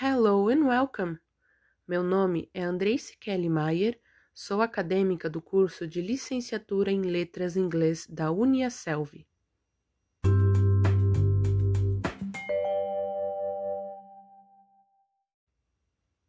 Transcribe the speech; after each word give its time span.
Hello 0.00 0.48
and 0.48 0.64
welcome! 0.64 1.18
Meu 1.84 2.04
nome 2.04 2.48
é 2.54 2.62
Andreice 2.62 3.16
Kelly 3.18 3.48
Mayer, 3.48 3.98
sou 4.32 4.62
acadêmica 4.62 5.28
do 5.28 5.42
curso 5.42 5.88
de 5.88 6.00
Licenciatura 6.00 6.92
em 6.92 7.00
Letras 7.00 7.56
Inglês 7.56 8.06
da 8.08 8.30
Uniaselv. 8.30 9.26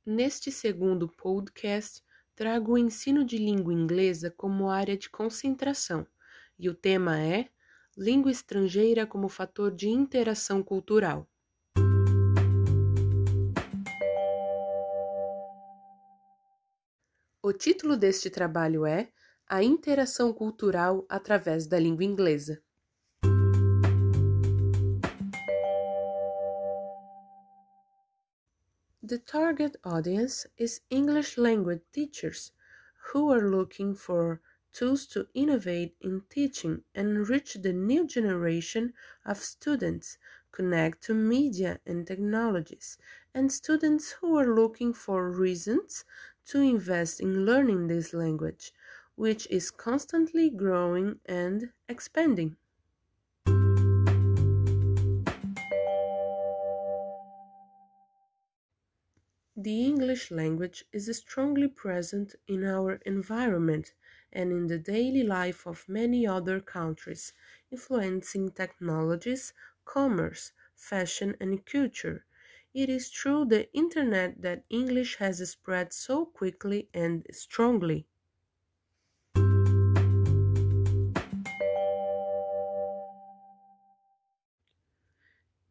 Neste 0.03 0.51
segundo 0.51 1.07
podcast, 1.07 2.03
trago 2.35 2.71
o 2.71 2.77
ensino 2.79 3.23
de 3.23 3.37
língua 3.37 3.71
inglesa 3.71 4.33
como 4.35 4.67
área 4.67 4.97
de 4.97 5.11
concentração 5.11 6.07
e 6.57 6.67
o 6.67 6.73
tema 6.73 7.21
é 7.21 7.47
Língua 7.95 8.31
estrangeira 8.31 9.05
como 9.05 9.29
fator 9.29 9.69
de 9.69 9.89
interação 9.89 10.63
cultural. 10.63 11.28
O 17.49 17.51
título 17.51 17.97
deste 17.97 18.29
trabalho 18.29 18.85
é 18.85 19.09
A 19.47 19.63
Interação 19.63 20.31
Cultural 20.31 21.03
através 21.09 21.65
da 21.65 21.79
Língua 21.79 22.03
Inglesa. 22.03 22.61
The 29.01 29.17
target 29.25 29.79
audience 29.83 30.47
is 30.59 30.83
English 30.91 31.39
language 31.39 31.81
teachers 31.91 32.53
who 33.11 33.31
are 33.31 33.49
looking 33.49 33.95
for 33.95 34.39
tools 34.71 35.07
to 35.07 35.27
innovate 35.33 35.95
in 36.01 36.21
teaching 36.29 36.83
and 36.93 37.27
reach 37.27 37.59
the 37.59 37.73
new 37.73 38.05
generation 38.05 38.93
of 39.25 39.43
students, 39.43 40.19
connect 40.51 41.03
to 41.07 41.15
media 41.15 41.81
and 41.87 42.05
technologies, 42.05 42.99
and 43.33 43.51
students 43.51 44.11
who 44.21 44.37
are 44.37 44.53
looking 44.53 44.93
for 44.93 45.31
reasons 45.31 46.05
to 46.49 46.61
invest 46.61 47.19
in 47.19 47.45
learning 47.45 47.87
this 47.87 48.13
language, 48.13 48.73
which 49.15 49.47
is 49.51 49.71
constantly 49.71 50.49
growing 50.49 51.19
and 51.25 51.71
expanding. 51.87 52.57
The 59.55 59.85
English 59.85 60.31
language 60.31 60.85
is 60.91 61.15
strongly 61.17 61.67
present 61.67 62.33
in 62.47 62.63
our 62.63 62.93
environment 63.05 63.93
and 64.31 64.51
in 64.51 64.65
the 64.67 64.79
daily 64.79 65.21
life 65.21 65.67
of 65.67 65.87
many 65.87 66.25
other 66.25 66.59
countries, 66.59 67.33
influencing 67.69 68.53
technologies, 68.53 69.53
commerce, 69.85 70.53
fashion, 70.75 71.35
and 71.39 71.63
culture. 71.65 72.25
It 72.73 72.87
is 72.87 73.09
through 73.09 73.45
the 73.45 73.67
internet 73.73 74.41
that 74.43 74.63
English 74.69 75.15
has 75.15 75.47
spread 75.49 75.91
so 75.91 76.25
quickly 76.25 76.87
and 76.93 77.25
strongly. 77.31 78.05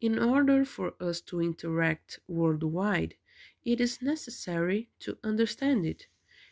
In 0.01 0.19
order 0.19 0.65
for 0.65 0.93
us 0.99 1.21
to 1.21 1.41
interact 1.41 2.19
worldwide, 2.27 3.15
it 3.63 3.79
is 3.79 4.01
necessary 4.01 4.89
to 4.99 5.17
understand 5.23 5.85
it. 5.85 6.07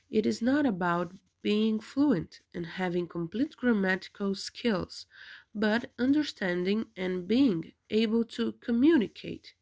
It 0.09 0.25
is 0.25 0.41
not 0.41 0.65
about 0.65 1.13
being 1.41 1.81
fluent 1.81 2.39
and 2.53 2.65
having 2.65 3.07
complete 3.07 3.57
grammatical 3.57 4.33
skills, 4.33 5.07
but 5.53 5.91
understanding 5.99 6.85
and 6.95 7.27
being 7.27 7.73
able 7.89 8.23
to 8.25 8.53
communicate. 8.53 9.53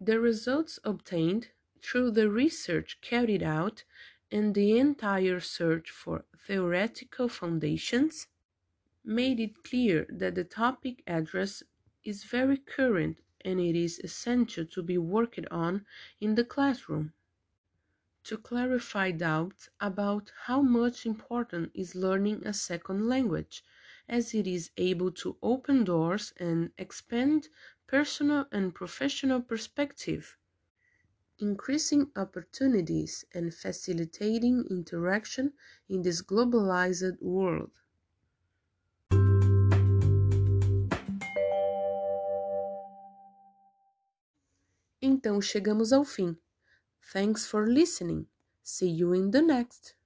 The 0.00 0.18
results 0.18 0.78
obtained 0.82 1.48
through 1.82 2.12
the 2.12 2.30
research 2.30 2.98
carried 3.02 3.42
out 3.42 3.84
and 4.32 4.54
the 4.54 4.78
entire 4.78 5.40
search 5.40 5.90
for 5.90 6.24
theoretical 6.38 7.28
foundations 7.28 8.26
made 9.04 9.38
it 9.40 9.62
clear 9.62 10.06
that 10.08 10.34
the 10.36 10.44
topic 10.44 11.02
addressed 11.06 11.64
is 12.02 12.24
very 12.24 12.56
current 12.56 13.18
and 13.42 13.60
it 13.60 13.76
is 13.76 13.98
essential 13.98 14.64
to 14.66 14.82
be 14.82 14.96
worked 14.96 15.46
on 15.50 15.84
in 16.20 16.34
the 16.34 16.44
classroom. 16.44 17.12
To 18.24 18.38
clarify 18.38 19.10
doubts 19.10 19.68
about 19.80 20.32
how 20.46 20.62
much 20.62 21.04
important 21.04 21.72
is 21.74 21.94
learning 21.94 22.46
a 22.46 22.54
second 22.54 23.06
language, 23.06 23.62
as 24.10 24.34
it 24.34 24.46
is 24.46 24.70
able 24.76 25.12
to 25.12 25.36
open 25.40 25.84
doors 25.84 26.32
and 26.38 26.72
expand 26.76 27.48
personal 27.86 28.44
and 28.50 28.74
professional 28.74 29.40
perspective, 29.40 30.36
increasing 31.38 32.10
opportunities 32.16 33.24
and 33.32 33.54
facilitating 33.54 34.64
interaction 34.68 35.52
in 35.88 36.02
this 36.02 36.20
globalized 36.20 37.16
world. 37.22 37.70
Então 45.00 45.40
chegamos 45.40 45.92
ao 45.92 46.04
fim. 46.04 46.36
Thanks 47.12 47.46
for 47.46 47.66
listening. 47.66 48.26
See 48.62 48.90
you 48.90 49.14
in 49.14 49.30
the 49.30 49.40
next. 49.40 49.99